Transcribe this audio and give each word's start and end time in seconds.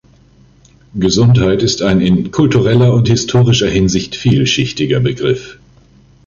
Gesundheit 0.95 1.61
ist 1.61 1.83
ein 1.83 2.01
in 2.01 2.31
kultureller 2.31 2.91
und 2.91 3.07
historischer 3.07 3.69
Hinsicht 3.69 4.15
vielschichtiger 4.15 4.99
Begriff. 4.99 5.59